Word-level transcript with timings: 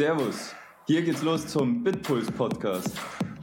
Servus. 0.00 0.54
Hier 0.86 1.02
geht's 1.02 1.20
los 1.20 1.46
zum 1.46 1.84
Bitpuls 1.84 2.30
Podcast. 2.30 2.88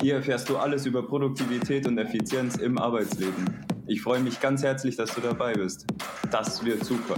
Hier 0.01 0.15
erfährst 0.15 0.49
du 0.49 0.57
alles 0.57 0.87
über 0.87 1.07
Produktivität 1.07 1.85
und 1.85 1.99
Effizienz 1.99 2.55
im 2.55 2.79
Arbeitsleben. 2.79 3.63
Ich 3.85 4.01
freue 4.01 4.21
mich 4.21 4.39
ganz 4.39 4.63
herzlich, 4.63 4.95
dass 4.95 5.13
du 5.13 5.21
dabei 5.21 5.53
bist. 5.53 5.85
Das 6.31 6.65
wird 6.65 6.83
super. 6.83 7.17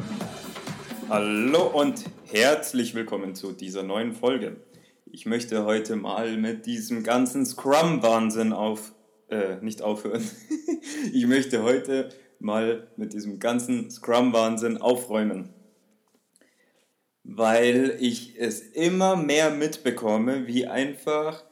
Hallo 1.07 1.67
und 1.67 2.04
herzlich 2.25 2.94
willkommen 2.95 3.34
zu 3.34 3.54
dieser 3.54 3.81
neuen 3.81 4.12
Folge. 4.12 4.57
Ich 5.05 5.25
möchte 5.25 5.63
heute 5.63 5.95
mal 5.95 6.35
mit 6.35 6.66
diesem 6.66 7.03
ganzen 7.03 7.45
Scrum-Wahnsinn 7.45 8.52
auf, 8.52 8.94
äh, 9.30 9.55
nicht 9.62 9.81
aufhören. 9.81 10.21
ich 11.13 11.26
möchte 11.27 11.63
heute 11.63 12.09
mal 12.40 12.90
mit 12.98 13.13
diesem 13.13 13.40
ganzen 13.40 13.90
Scrum-Wahnsinn 13.90 14.80
aufräumen. 14.80 15.53
Weil 17.39 17.95
ich 18.02 18.38
es 18.38 18.59
immer 18.59 19.16
mehr 19.16 19.49
mitbekomme, 19.49 20.45
wie 20.45 20.67
einfach, 20.67 21.45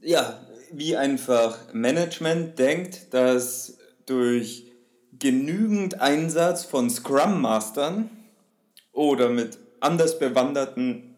ja, 0.00 0.44
wie 0.72 0.96
einfach 0.96 1.72
Management 1.72 2.58
denkt, 2.58 3.14
dass 3.14 3.78
durch 4.04 4.72
genügend 5.12 6.00
Einsatz 6.00 6.64
von 6.64 6.90
Scrum-Mastern 6.90 8.10
oder 8.90 9.28
mit 9.28 9.58
anders 9.78 10.18
bewanderten 10.18 11.16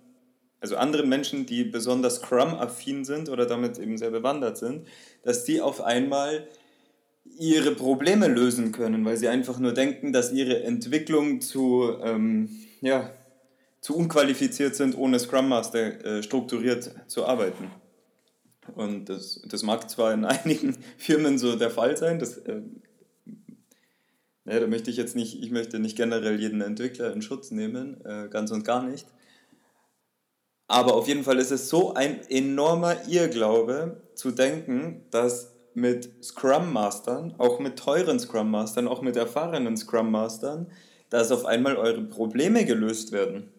also 0.61 0.77
anderen 0.77 1.09
Menschen, 1.09 1.47
die 1.47 1.65
besonders 1.65 2.17
Scrum-affin 2.17 3.07
sind 3.07 3.31
oder 3.31 3.47
damit 3.47 3.79
eben 3.79 3.97
sehr 3.97 4.11
bewandert 4.11 4.59
sind, 4.59 4.87
dass 5.23 5.45
die 5.45 5.63
auf 5.63 5.81
einmal 5.81 6.47
ihre 7.37 7.75
Probleme 7.75 8.29
lösen 8.29 8.73
können, 8.73 9.05
weil 9.05 9.17
sie 9.17 9.29
einfach 9.29 9.59
nur 9.59 9.73
denken, 9.73 10.13
dass 10.13 10.33
ihre 10.33 10.63
Entwicklung 10.63 11.41
zu, 11.41 11.97
ähm, 12.03 12.49
ja, 12.81 13.11
zu 13.81 13.97
unqualifiziert 13.97 14.75
sind, 14.75 14.97
ohne 14.97 15.19
Scrum 15.19 15.49
Master 15.49 16.05
äh, 16.05 16.23
strukturiert 16.23 16.95
zu 17.07 17.27
arbeiten. 17.27 17.71
Und 18.75 19.09
das, 19.09 19.41
das 19.47 19.63
mag 19.63 19.89
zwar 19.89 20.13
in 20.13 20.25
einigen 20.25 20.77
Firmen 20.97 21.39
so 21.39 21.57
der 21.57 21.71
Fall 21.71 21.97
sein, 21.97 22.19
das, 22.19 22.39
äh, 22.39 22.63
ja, 24.45 24.61
da 24.61 24.67
möchte 24.67 24.91
ich 24.91 24.97
jetzt 24.97 25.15
nicht, 25.15 25.43
ich 25.43 25.51
möchte 25.51 25.79
nicht 25.79 25.97
generell 25.97 26.41
jeden 26.41 26.61
Entwickler 26.61 27.13
in 27.13 27.23
Schutz 27.23 27.51
nehmen, 27.51 28.05
äh, 28.05 28.29
ganz 28.31 28.51
und 28.51 28.65
gar 28.65 28.83
nicht. 28.83 29.07
Aber 30.67 30.95
auf 30.95 31.09
jeden 31.09 31.25
Fall 31.25 31.39
ist 31.39 31.51
es 31.51 31.69
so 31.69 31.95
ein 31.95 32.21
enormer 32.29 33.09
Irrglaube 33.09 34.03
zu 34.15 34.31
denken, 34.31 35.07
dass 35.11 35.55
mit 35.81 36.11
Scrum 36.23 36.73
Mastern, 36.73 37.35
auch 37.39 37.59
mit 37.59 37.79
teuren 37.79 38.19
Scrum 38.19 38.51
Mastern, 38.51 38.89
auch 38.89 39.03
mit 39.03 39.17
erfahrenen 39.17 39.77
Scrum 39.77 40.11
Mastern, 40.11 40.67
dass 41.11 41.33
auf 41.33 41.45
einmal 41.45 41.77
eure 41.77 42.03
Probleme 42.03 42.65
gelöst 42.65 43.13
werden. 43.13 43.51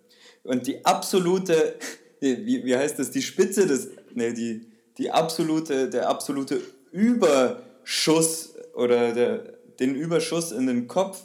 Und 0.44 0.68
die 0.68 0.86
absolute, 0.86 1.76
wie, 2.20 2.64
wie 2.66 2.76
heißt 2.76 3.00
das, 3.00 3.12
die 3.12 3.22
Spitze 3.22 3.68
des, 3.68 3.90
nee, 4.14 4.34
die, 4.34 4.68
die 4.98 5.12
absolute, 5.12 5.90
der 5.90 6.10
absolute 6.10 6.62
Überschuss 6.92 8.56
oder 8.74 9.14
der, 9.14 9.38
den 9.80 9.96
Überschuss 9.96 10.52
in 10.52 10.68
den 10.68 10.88
Kopf 10.88 11.24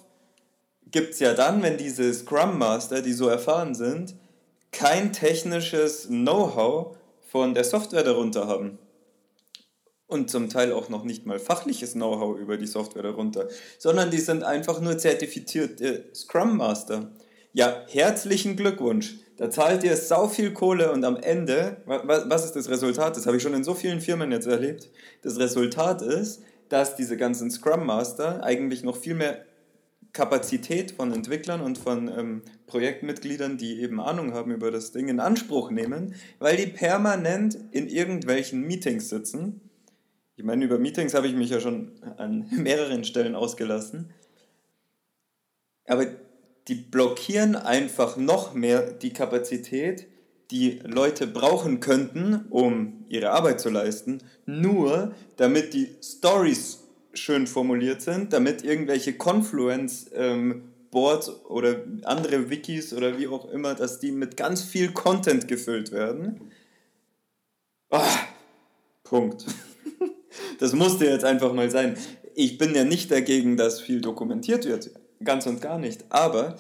gibt 0.90 1.14
es 1.14 1.18
ja 1.18 1.34
dann, 1.34 1.62
wenn 1.62 1.76
diese 1.76 2.14
Scrum 2.14 2.56
Master, 2.56 3.02
die 3.02 3.12
so 3.12 3.28
erfahren 3.28 3.74
sind, 3.74 4.14
kein 4.70 5.12
technisches 5.12 6.06
Know-how 6.06 6.96
von 7.30 7.54
der 7.54 7.64
Software 7.64 8.04
darunter 8.04 8.46
haben. 8.46 8.78
Und 10.14 10.30
zum 10.30 10.48
Teil 10.48 10.72
auch 10.72 10.90
noch 10.90 11.02
nicht 11.02 11.26
mal 11.26 11.40
fachliches 11.40 11.94
Know-how 11.94 12.38
über 12.38 12.56
die 12.56 12.68
Software 12.68 13.02
darunter, 13.02 13.48
sondern 13.78 14.12
die 14.12 14.20
sind 14.20 14.44
einfach 14.44 14.80
nur 14.80 14.96
zertifizierte 14.96 16.04
Scrum 16.14 16.56
Master. 16.56 17.10
Ja, 17.52 17.82
herzlichen 17.88 18.54
Glückwunsch. 18.54 19.16
Da 19.36 19.50
zahlt 19.50 19.82
ihr 19.82 19.96
sau 19.96 20.28
viel 20.28 20.52
Kohle 20.52 20.92
und 20.92 21.04
am 21.04 21.16
Ende, 21.16 21.78
was 21.86 22.44
ist 22.44 22.54
das 22.54 22.68
Resultat? 22.68 23.16
Das 23.16 23.26
habe 23.26 23.39
ich 23.39 23.42
schon 23.42 23.55
in 23.55 23.64
so 23.64 23.74
vielen 23.74 24.00
Firmen 24.00 24.30
jetzt 24.30 24.46
erlebt. 24.46 24.89
Das 25.22 25.36
Resultat 25.36 26.00
ist, 26.00 26.42
dass 26.68 26.94
diese 26.94 27.16
ganzen 27.16 27.50
Scrum 27.50 27.84
Master 27.84 28.44
eigentlich 28.44 28.84
noch 28.84 28.96
viel 28.96 29.14
mehr 29.14 29.44
Kapazität 30.12 30.92
von 30.92 31.12
Entwicklern 31.12 31.60
und 31.60 31.77
von 31.77 32.06
ähm, 32.06 32.42
Projektmitgliedern, 32.68 33.58
die 33.58 33.80
eben 33.80 34.00
Ahnung 34.00 34.33
haben 34.33 34.52
über 34.52 34.70
das 34.70 34.92
Ding, 34.92 35.08
in 35.08 35.18
Anspruch 35.18 35.72
nehmen, 35.72 36.14
weil 36.39 36.56
die 36.56 36.68
permanent 36.68 37.58
in 37.72 37.89
irgendwelchen 37.89 38.60
Meetings 38.60 39.08
sitzen. 39.08 39.60
Ich 40.36 40.45
meine, 40.45 40.64
über 40.64 40.78
Meetings 40.78 41.14
habe 41.14 41.28
ich 41.28 41.34
mich 41.34 41.50
ja 41.50 41.61
schon 41.61 41.92
an 42.17 42.46
mehreren 42.50 43.05
Stellen 43.05 43.34
ausgelassen. 43.34 44.11
Aber 45.86 46.06
die 46.68 46.74
blockieren 46.74 47.56
einfach 47.56 48.17
noch 48.17 48.55
mehr 48.55 48.92
die 48.92 49.12
Kapazität, 49.12 50.06
die 50.50 50.80
Leute 50.84 51.27
brauchen 51.27 51.80
könnten, 51.80 52.46
um 52.50 53.05
ihre 53.08 53.30
Arbeit 53.30 53.61
zu 53.61 53.70
leisten, 53.70 54.22
nur 54.46 55.14
damit 55.36 55.74
die 55.74 55.95
Stories 56.02 56.80
schön 57.12 57.46
formuliert 57.46 58.02
sind, 58.02 58.33
damit 58.33 58.64
irgendwelche 58.64 59.14
Confluence 59.14 60.11
ähm, 60.14 60.72
Boards 60.90 61.28
oder 61.46 61.83
andere 62.05 62.51
Wikis 62.51 62.92
oder 62.92 63.18
wie 63.18 63.28
auch 63.28 63.51
immer, 63.51 63.74
dass 63.74 63.98
die 63.98 64.12
mit 64.12 64.36
ganz 64.36 64.62
viel 64.62 64.92
Content 64.92 65.48
gefüllt 65.48 65.92
werden. 65.92 66.52
Oh, 67.90 68.01
Punkt. 69.02 69.45
Das 70.58 70.72
musste 70.72 71.06
jetzt 71.06 71.24
einfach 71.24 71.52
mal 71.52 71.70
sein. 71.70 71.96
Ich 72.34 72.58
bin 72.58 72.74
ja 72.74 72.84
nicht 72.84 73.11
dagegen, 73.11 73.56
dass 73.56 73.80
viel 73.80 74.00
dokumentiert 74.00 74.67
wird. 74.67 74.90
Ganz 75.22 75.46
und 75.46 75.61
gar 75.61 75.78
nicht. 75.78 76.05
Aber 76.11 76.56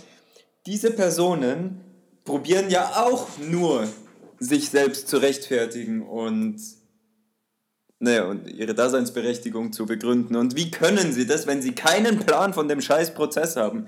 diese 0.66 0.90
Personen 0.90 1.80
probieren 2.24 2.70
ja 2.70 3.04
auch 3.04 3.26
nur, 3.50 3.86
sich 4.38 4.70
selbst 4.70 5.08
zu 5.08 5.18
rechtfertigen 5.18 6.02
und 6.02 6.60
naja, 8.00 8.24
und 8.24 8.48
ihre 8.50 8.74
Daseinsberechtigung 8.74 9.72
zu 9.72 9.86
begründen. 9.86 10.36
Und 10.36 10.56
wie 10.56 10.70
können 10.70 11.12
sie 11.12 11.26
das, 11.26 11.46
wenn 11.46 11.62
sie 11.62 11.72
keinen 11.72 12.18
Plan 12.20 12.52
von 12.52 12.68
dem 12.68 12.80
scheiß 12.80 13.14
Prozess 13.14 13.56
haben? 13.56 13.86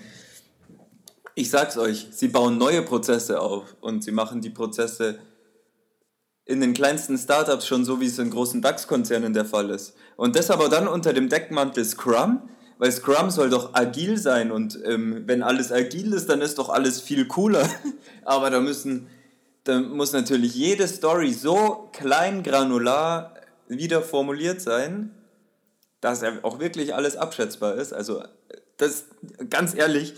Ich 1.35 1.51
sag's 1.51 1.77
euch, 1.77 2.07
sie 2.13 2.29
bauen 2.29 2.57
neue 2.57 2.83
Prozesse 2.83 3.41
auf 3.41 3.77
und 3.81 4.03
sie 4.03 4.13
machen 4.13 4.41
die 4.41 4.51
Prozesse 4.51 5.19
in 6.47 6.61
den 6.61 6.75
kleinsten 6.75 7.19
Startups 7.19 7.67
schon 7.67 7.85
so, 7.85 8.01
wie 8.01 8.07
es 8.07 8.19
in 8.19 8.31
großen 8.31 8.63
DAX-Konzernen 8.63 9.35
der 9.35 9.45
Fall 9.45 9.69
ist. 9.71 9.95
Und 10.17 10.37
das 10.37 10.51
aber 10.51 10.69
dann 10.69 10.87
unter 10.87 11.13
dem 11.13 11.29
Deckmantel 11.29 11.85
Scrum, 11.85 12.49
weil 12.79 12.93
Scrum 12.93 13.31
soll 13.31 13.51
doch 13.51 13.75
agil 13.75 14.17
sein 14.17 14.53
und 14.53 14.79
ähm, 14.85 15.25
wenn 15.27 15.43
alles 15.43 15.73
agil 15.73 16.13
ist, 16.13 16.29
dann 16.29 16.41
ist 16.41 16.59
doch 16.59 16.69
alles 16.69 17.01
viel 17.01 17.27
cooler. 17.27 17.69
aber 18.25 18.51
da 18.51 18.61
müssen, 18.61 19.09
da 19.65 19.81
muss 19.81 20.13
natürlich 20.13 20.55
jede 20.55 20.87
Story 20.87 21.33
so 21.33 21.91
klein 21.93 22.45
granular 22.45 23.35
wieder 23.67 24.01
formuliert 24.01 24.61
sein, 24.61 25.11
dass 26.01 26.23
auch 26.43 26.61
wirklich 26.61 26.95
alles 26.95 27.17
abschätzbar 27.17 27.75
ist. 27.75 27.93
Also 27.93 28.23
das 28.77 29.07
ganz 29.51 29.75
ehrlich, 29.75 30.15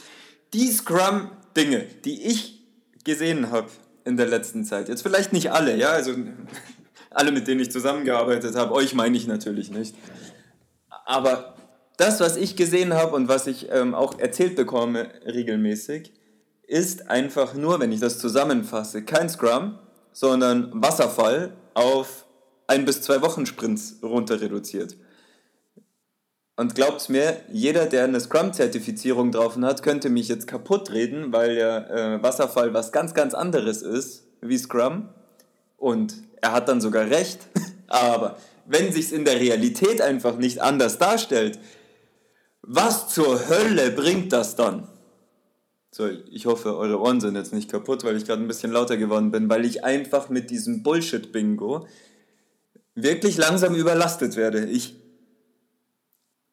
die 0.53 0.71
Scrum-Dinge, 0.71 1.87
die 2.05 2.27
ich 2.27 2.67
gesehen 3.05 3.51
habe 3.51 3.71
in 4.09 4.17
der 4.17 4.27
letzten 4.27 4.65
Zeit, 4.65 4.89
jetzt 4.89 5.03
vielleicht 5.03 5.33
nicht 5.33 5.53
alle, 5.53 5.77
ja, 5.77 5.91
also 5.91 6.15
alle, 7.11 7.31
mit 7.31 7.47
denen 7.47 7.61
ich 7.61 7.71
zusammengearbeitet 7.71 8.57
habe, 8.57 8.73
euch 8.73 8.95
meine 8.95 9.17
ich 9.17 9.27
natürlich 9.27 9.71
nicht. 9.71 9.95
Aber 11.05 11.55
das, 11.99 12.21
was 12.21 12.37
ich 12.37 12.57
gesehen 12.57 12.95
habe 12.95 13.15
und 13.15 13.29
was 13.29 13.47
ich 13.47 13.69
ähm, 13.71 13.95
auch 13.95 14.19
erzählt 14.19 14.57
bekomme 14.57 15.09
regelmäßig, 15.27 16.13
ist 16.67 17.11
einfach 17.11 17.55
nur, 17.55 17.81
wenn 17.81 17.93
ich 17.93 18.01
das 18.01 18.19
zusammenfasse, 18.19 19.05
kein 19.05 19.29
Scrum, 19.29 19.79
sondern 20.13 20.71
Wasserfall 20.75 21.53
auf 21.75 22.27
ein 22.67 22.85
bis 22.85 23.03
zwei 23.03 23.21
Wochen 23.23 23.47
Sprints 23.47 23.99
runter 24.03 24.41
reduziert. 24.41 24.97
Und 26.59 26.75
glaubt 26.75 27.09
mir, 27.09 27.37
jeder, 27.53 27.87
der 27.87 28.03
eine 28.03 28.19
Scrum-Zertifizierung 28.19 29.31
drauf 29.31 29.57
hat, 29.59 29.85
könnte 29.85 30.11
mich 30.11 30.27
jetzt 30.27 30.49
kaputt 30.49 30.91
reden, 30.91 31.33
weil 31.33 31.55
der 31.55 31.89
äh, 31.89 32.21
Wasserfall 32.25 32.75
was 32.75 32.91
ganz, 32.91 33.15
ganz 33.15 33.33
anderes 33.33 33.83
ist 33.83 34.27
wie 34.41 34.59
Scrum. 34.59 35.09
Und 35.77 36.17
er 36.41 36.51
hat 36.51 36.69
dann 36.69 36.81
sogar 36.81 37.09
recht. 37.09 37.47
Aber 37.87 38.39
wenn 38.67 38.91
sich 38.91 39.13
in 39.13 39.25
der 39.25 39.39
Realität 39.39 40.03
einfach 40.03 40.37
nicht 40.37 40.61
anders 40.61 40.99
darstellt, 40.99 41.61
was 42.63 43.09
zur 43.09 43.49
Hölle 43.49 43.93
bringt 43.93 44.33
das 44.33 44.57
dann? 44.57 44.89
So, 45.93 46.09
ich 46.09 46.47
hoffe, 46.47 46.77
eure 46.77 47.01
Ohren 47.01 47.21
sind 47.21 47.37
jetzt 47.37 47.53
nicht 47.53 47.71
kaputt, 47.71 48.03
weil 48.03 48.17
ich 48.17 48.25
gerade 48.25 48.43
ein 48.43 48.49
bisschen 48.49 48.73
lauter 48.73 48.97
geworden 48.97 49.31
bin, 49.31 49.49
weil 49.49 49.65
ich 49.65 49.85
einfach 49.85 50.29
mit 50.29 50.51
diesem 50.51 50.83
Bullshit-Bingo 50.83 51.87
wirklich 52.97 53.37
langsam 53.37 53.77
überlastet 53.77 54.35
werde. 54.35 54.65
Ich, 54.65 54.97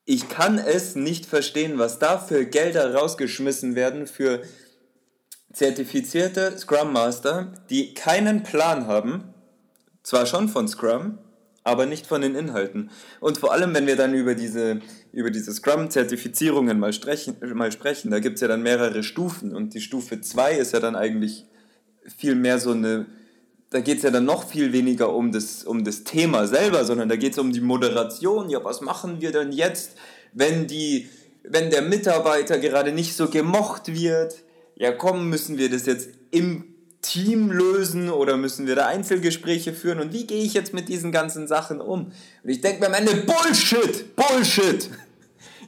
ich 0.06 0.30
kann 0.30 0.60
es 0.60 0.96
nicht 0.96 1.26
verstehen, 1.26 1.80
was 1.80 2.00
da 2.00 2.20
für 2.20 2.46
Gelder 2.46 2.94
rausgeschmissen 2.94 3.76
werden 3.76 4.06
für 4.06 4.44
zertifizierte 5.52 6.58
Scrum 6.58 6.94
Master, 6.94 7.54
die 7.70 7.94
keinen 7.94 8.44
Plan 8.44 8.88
haben, 8.88 9.34
zwar 10.04 10.26
schon 10.26 10.48
von 10.48 10.68
Scrum, 10.68 11.18
aber 11.64 11.88
nicht 11.88 12.06
von 12.06 12.22
den 12.22 12.36
Inhalten. 12.36 12.92
Und 13.20 13.40
vor 13.40 13.52
allem, 13.52 13.74
wenn 13.74 13.88
wir 13.88 13.96
dann 13.96 14.14
über 14.14 14.36
diese, 14.36 14.82
über 15.12 15.32
diese 15.32 15.52
Scrum-Zertifizierungen 15.52 16.78
mal, 16.78 16.94
mal 17.56 17.72
sprechen, 17.72 18.12
da 18.12 18.20
gibt 18.20 18.36
es 18.36 18.42
ja 18.42 18.48
dann 18.48 18.62
mehrere 18.62 19.02
Stufen 19.02 19.56
und 19.56 19.74
die 19.74 19.82
Stufe 19.82 20.22
2 20.22 20.54
ist 20.54 20.74
ja 20.74 20.80
dann 20.80 20.96
eigentlich 20.96 21.46
viel 22.16 22.36
mehr 22.36 22.60
so 22.60 22.72
eine, 22.72 23.08
da 23.70 23.80
geht 23.80 23.98
es 23.98 24.04
ja 24.04 24.12
dann 24.12 24.26
noch 24.26 24.48
viel 24.48 24.72
weniger 24.74 25.14
um 25.14 25.32
das, 25.32 25.64
um 25.64 25.84
das 25.84 26.04
Thema 26.04 26.48
selber, 26.48 26.86
sondern 26.86 27.10
da 27.10 27.16
geht 27.16 27.34
es 27.34 27.40
um 27.40 27.52
die 27.52 27.62
Moderation. 27.62 28.50
Ja, 28.50 28.64
was 28.64 28.82
machen 28.82 29.22
wir 29.22 29.32
denn 29.32 29.52
jetzt, 29.52 29.92
wenn, 30.34 30.68
die, 30.68 31.10
wenn 31.44 31.70
der 31.70 31.82
Mitarbeiter 31.82 32.60
gerade 32.60 32.92
nicht 32.92 33.16
so 33.16 33.28
gemocht 33.28 33.88
wird? 33.94 34.36
Ja, 34.76 34.92
komm, 34.92 35.30
müssen 35.30 35.58
wir 35.58 35.70
das 35.70 35.86
jetzt 35.86 36.10
im 36.32 36.76
Team 37.02 37.52
lösen 37.52 38.10
oder 38.10 38.36
müssen 38.36 38.66
wir 38.68 38.76
da 38.76 38.88
Einzelgespräche 38.88 39.74
führen 39.74 40.00
und 40.00 40.12
wie 40.12 40.26
gehe 40.26 40.44
ich 40.44 40.54
jetzt 40.54 40.74
mit 40.74 40.90
diesen 40.90 41.12
ganzen 41.12 41.48
Sachen 41.48 41.80
um? 41.80 42.12
Und 42.44 42.50
ich 42.50 42.62
denke 42.62 42.80
mir 42.80 42.88
am 42.88 42.94
Ende, 42.94 43.16
Bullshit, 43.16 44.16
Bullshit. 44.16 44.90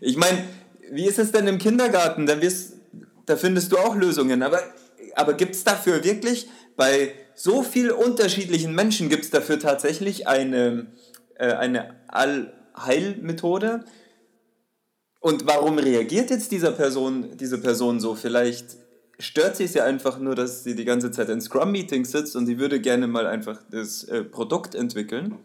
Ich 0.02 0.18
meine, 0.18 0.46
wie 0.92 1.06
ist 1.06 1.20
es 1.20 1.32
denn 1.32 1.48
im 1.48 1.58
Kindergarten? 1.58 2.26
Da, 2.26 2.42
wirst, 2.42 2.74
da 3.26 3.36
findest 3.36 3.72
du 3.72 3.78
auch 3.78 3.96
Lösungen, 3.96 4.42
aber, 4.42 4.62
aber 5.16 5.34
gibt 5.34 5.56
es 5.56 5.64
dafür 5.64 6.04
wirklich, 6.04 6.48
bei 6.76 7.14
so 7.40 7.62
vielen 7.62 7.92
unterschiedlichen 7.92 8.74
Menschen 8.74 9.10
gibt 9.10 9.26
es 9.26 9.30
dafür 9.30 9.60
tatsächlich 9.60 10.28
eine, 10.28 10.88
äh, 11.36 11.54
eine 11.54 11.96
Allheilmethode? 12.08 13.86
Und 15.20 15.46
warum 15.46 15.78
reagiert 15.78 16.32
jetzt 16.32 16.52
dieser 16.52 16.72
Person, 16.72 17.38
diese 17.38 17.60
Person 17.60 18.00
so? 18.00 18.16
Vielleicht 18.16 18.78
stört 19.20 19.56
sie 19.56 19.66
es 19.66 19.76
ja 19.76 19.84
einfach 19.84 20.18
nur, 20.18 20.34
dass 20.34 20.64
sie 20.64 20.76
die 20.76 20.86
ganze 20.86 21.12
Zeit 21.12 21.30
in 21.30 21.40
Scrum-Meetings 21.40 22.12
sitzt 22.12 22.36
und 22.36 22.48
sie 22.48 22.58
würde 22.58 22.82
gerne 22.82 23.08
mal 23.08 23.28
einfach 23.28 23.62
das 23.70 24.04
äh, 24.06 24.24
Produkt 24.24 24.74
entwickeln. 24.74 25.38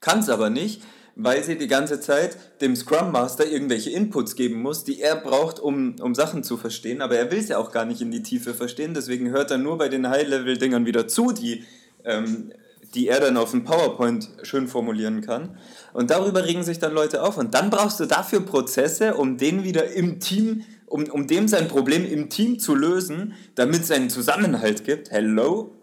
Kann 0.00 0.18
es 0.18 0.28
aber 0.28 0.50
nicht, 0.50 0.82
weil 1.18 1.42
sie 1.42 1.58
die 1.58 1.66
ganze 1.66 2.00
Zeit 2.00 2.38
dem 2.60 2.76
Scrum 2.76 3.10
Master 3.10 3.44
irgendwelche 3.44 3.90
Inputs 3.90 4.36
geben 4.36 4.62
muss, 4.62 4.84
die 4.84 5.00
er 5.00 5.16
braucht, 5.16 5.58
um, 5.58 5.96
um 6.00 6.14
Sachen 6.14 6.44
zu 6.44 6.56
verstehen. 6.56 7.02
Aber 7.02 7.16
er 7.16 7.30
will 7.30 7.40
es 7.40 7.48
ja 7.48 7.58
auch 7.58 7.72
gar 7.72 7.84
nicht 7.84 8.00
in 8.00 8.12
die 8.12 8.22
Tiefe 8.22 8.54
verstehen, 8.54 8.94
deswegen 8.94 9.30
hört 9.30 9.50
er 9.50 9.58
nur 9.58 9.76
bei 9.78 9.88
den 9.88 10.08
High-Level-Dingern 10.08 10.86
wieder 10.86 11.08
zu, 11.08 11.32
die, 11.32 11.64
ähm, 12.04 12.52
die 12.94 13.08
er 13.08 13.18
dann 13.18 13.36
auf 13.36 13.50
dem 13.50 13.64
PowerPoint 13.64 14.30
schön 14.42 14.68
formulieren 14.68 15.20
kann. 15.20 15.58
Und 15.92 16.10
darüber 16.10 16.44
regen 16.46 16.62
sich 16.62 16.78
dann 16.78 16.94
Leute 16.94 17.22
auf. 17.22 17.36
Und 17.36 17.52
dann 17.52 17.68
brauchst 17.68 17.98
du 17.98 18.06
dafür 18.06 18.40
Prozesse, 18.40 19.14
um 19.14 19.36
den 19.36 19.64
wieder 19.64 19.92
im 19.92 20.20
Team 20.20 20.64
um, 20.86 21.04
um 21.10 21.26
dem 21.26 21.48
sein 21.48 21.68
Problem 21.68 22.10
im 22.10 22.30
Team 22.30 22.58
zu 22.58 22.74
lösen, 22.74 23.34
damit 23.54 23.82
es 23.82 23.90
einen 23.90 24.08
Zusammenhalt 24.08 24.84
gibt. 24.84 25.10
Hello? 25.10 25.74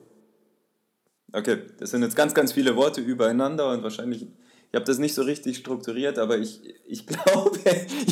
Okay, 1.32 1.58
das 1.80 1.92
sind 1.92 2.02
jetzt 2.02 2.16
ganz, 2.16 2.34
ganz 2.34 2.54
viele 2.54 2.76
Worte 2.76 3.02
übereinander 3.02 3.70
und 3.72 3.84
wahrscheinlich, 3.84 4.28
ich 4.72 4.76
habe 4.76 4.86
das 4.86 4.98
nicht 4.98 5.14
so 5.14 5.22
richtig 5.22 5.58
strukturiert, 5.58 6.20
aber 6.20 6.38
ich, 6.38 6.62
ich 6.88 7.06
glaube, 7.08 7.60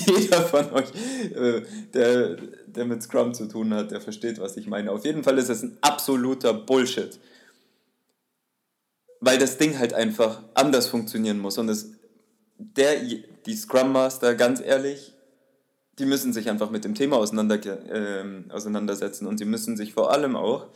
jeder 0.07 0.41
von 0.43 0.71
euch, 0.71 0.89
äh, 1.35 1.61
der, 1.93 2.37
der 2.67 2.85
mit 2.85 3.03
Scrum 3.03 3.33
zu 3.33 3.47
tun 3.47 3.73
hat, 3.73 3.91
der 3.91 4.01
versteht, 4.01 4.39
was 4.39 4.57
ich 4.57 4.67
meine. 4.67 4.91
Auf 4.91 5.05
jeden 5.05 5.23
Fall 5.23 5.37
ist 5.37 5.49
es 5.49 5.63
ein 5.63 5.77
absoluter 5.81 6.53
Bullshit. 6.53 7.19
Weil 9.19 9.37
das 9.37 9.57
Ding 9.57 9.79
halt 9.79 9.93
einfach 9.93 10.41
anders 10.53 10.87
funktionieren 10.87 11.39
muss. 11.39 11.57
Und 11.57 11.67
das, 11.67 11.91
der, 12.57 12.95
die 13.45 13.55
Scrum 13.55 13.91
Master, 13.91 14.35
ganz 14.35 14.61
ehrlich, 14.61 15.13
die 15.99 16.05
müssen 16.05 16.33
sich 16.33 16.49
einfach 16.49 16.71
mit 16.71 16.85
dem 16.85 16.95
Thema 16.95 17.17
auseinander, 17.17 17.59
äh, 17.65 18.23
auseinandersetzen 18.49 19.27
und 19.27 19.37
sie 19.37 19.45
müssen 19.45 19.77
sich 19.77 19.93
vor 19.93 20.11
allem 20.11 20.35
auch 20.35 20.67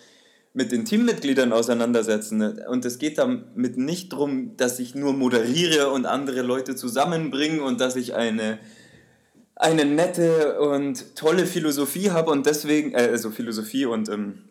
mit 0.57 0.71
den 0.71 0.85
Teammitgliedern 0.85 1.53
auseinandersetzen. 1.53 2.41
Und 2.67 2.83
es 2.83 2.97
geht 2.97 3.19
damit 3.19 3.77
nicht 3.77 4.11
darum, 4.11 4.57
dass 4.57 4.79
ich 4.79 4.95
nur 4.95 5.13
moderiere 5.13 5.91
und 5.91 6.07
andere 6.07 6.41
Leute 6.41 6.75
zusammenbringe 6.75 7.61
und 7.61 7.79
dass 7.79 7.95
ich 7.95 8.15
eine, 8.15 8.57
eine 9.55 9.85
nette 9.85 10.59
und 10.59 11.15
tolle 11.15 11.45
Philosophie 11.45 12.09
habe 12.09 12.31
und 12.31 12.47
deswegen, 12.47 12.93
äh, 12.93 13.09
also 13.11 13.29
Philosophie 13.29 13.85
und, 13.85 14.09
ähm, 14.09 14.45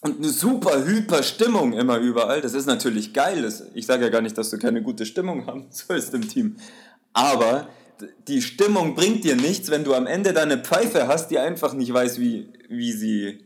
und 0.00 0.18
eine 0.18 0.28
super, 0.28 0.84
hyper 0.84 1.24
Stimmung 1.24 1.72
immer 1.72 1.98
überall. 1.98 2.40
Das 2.40 2.54
ist 2.54 2.66
natürlich 2.66 3.12
geil. 3.12 3.52
Ich 3.74 3.86
sage 3.86 4.04
ja 4.04 4.10
gar 4.10 4.20
nicht, 4.20 4.38
dass 4.38 4.50
du 4.50 4.60
keine 4.60 4.80
gute 4.80 5.04
Stimmung 5.06 5.48
haben 5.48 5.66
sollst 5.70 6.14
im 6.14 6.28
Team. 6.28 6.54
Aber 7.14 7.68
die 8.28 8.42
Stimmung 8.42 8.94
bringt 8.94 9.24
dir 9.24 9.34
nichts, 9.34 9.72
wenn 9.72 9.82
du 9.82 9.92
am 9.94 10.06
Ende 10.06 10.32
deine 10.32 10.58
Pfeife 10.58 11.08
hast, 11.08 11.32
die 11.32 11.40
einfach 11.40 11.74
nicht 11.74 11.92
weiß, 11.92 12.20
wie, 12.20 12.52
wie 12.68 12.92
sie 12.92 13.40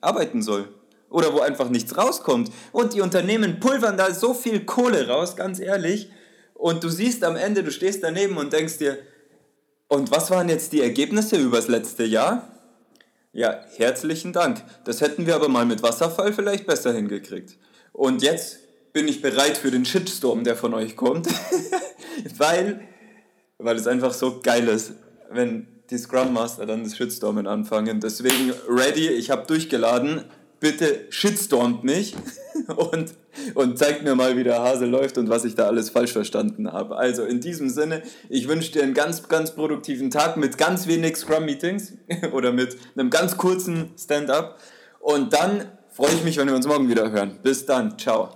arbeiten 0.00 0.40
soll. 0.40 0.70
Oder 1.14 1.32
wo 1.32 1.40
einfach 1.40 1.68
nichts 1.68 1.96
rauskommt. 1.96 2.50
Und 2.72 2.92
die 2.92 3.00
Unternehmen 3.00 3.60
pulvern 3.60 3.96
da 3.96 4.12
so 4.12 4.34
viel 4.34 4.64
Kohle 4.64 5.06
raus, 5.06 5.36
ganz 5.36 5.60
ehrlich. 5.60 6.10
Und 6.54 6.82
du 6.82 6.88
siehst 6.88 7.22
am 7.22 7.36
Ende, 7.36 7.62
du 7.62 7.70
stehst 7.70 8.02
daneben 8.02 8.36
und 8.36 8.52
denkst 8.52 8.78
dir, 8.78 8.98
und 9.86 10.10
was 10.10 10.30
waren 10.30 10.48
jetzt 10.48 10.72
die 10.72 10.80
Ergebnisse 10.80 11.36
übers 11.36 11.68
letzte 11.68 12.04
Jahr? 12.04 12.48
Ja, 13.32 13.60
herzlichen 13.76 14.32
Dank. 14.32 14.62
Das 14.84 15.00
hätten 15.00 15.26
wir 15.26 15.36
aber 15.36 15.48
mal 15.48 15.66
mit 15.66 15.82
Wasserfall 15.82 16.32
vielleicht 16.32 16.66
besser 16.66 16.92
hingekriegt. 16.92 17.58
Und 17.92 18.22
jetzt 18.22 18.58
bin 18.92 19.06
ich 19.06 19.22
bereit 19.22 19.56
für 19.56 19.70
den 19.70 19.84
Shitstorm, 19.84 20.42
der 20.42 20.56
von 20.56 20.74
euch 20.74 20.96
kommt. 20.96 21.28
Weil 22.38 22.80
weil 23.58 23.76
es 23.76 23.86
einfach 23.86 24.12
so 24.12 24.40
geil 24.42 24.68
ist, 24.68 24.94
wenn 25.30 25.66
die 25.90 25.98
Scrum 25.98 26.32
Master 26.32 26.66
dann 26.66 26.84
das 26.84 26.96
Shitstormen 26.96 27.46
anfangen. 27.46 28.00
Deswegen 28.00 28.52
ready, 28.68 29.08
ich 29.08 29.30
habe 29.30 29.46
durchgeladen. 29.46 30.24
Bitte 30.64 31.04
shitstormt 31.10 31.84
mich 31.84 32.16
und, 32.68 33.12
und 33.52 33.78
zeigt 33.78 34.02
mir 34.02 34.14
mal, 34.14 34.38
wie 34.38 34.44
der 34.44 34.62
Hase 34.62 34.86
läuft 34.86 35.18
und 35.18 35.28
was 35.28 35.44
ich 35.44 35.56
da 35.56 35.66
alles 35.66 35.90
falsch 35.90 36.14
verstanden 36.14 36.72
habe. 36.72 36.96
Also 36.96 37.24
in 37.24 37.42
diesem 37.42 37.68
Sinne, 37.68 38.00
ich 38.30 38.48
wünsche 38.48 38.72
dir 38.72 38.82
einen 38.82 38.94
ganz, 38.94 39.28
ganz 39.28 39.50
produktiven 39.50 40.10
Tag 40.10 40.38
mit 40.38 40.56
ganz 40.56 40.86
wenig 40.86 41.16
Scrum-Meetings 41.16 41.98
oder 42.32 42.50
mit 42.50 42.78
einem 42.96 43.10
ganz 43.10 43.36
kurzen 43.36 43.90
Stand-up. 43.98 44.58
Und 45.00 45.34
dann 45.34 45.66
freue 45.90 46.14
ich 46.14 46.24
mich, 46.24 46.38
wenn 46.38 46.48
wir 46.48 46.56
uns 46.56 46.66
morgen 46.66 46.88
wieder 46.88 47.12
hören. 47.12 47.40
Bis 47.42 47.66
dann. 47.66 47.98
Ciao. 47.98 48.30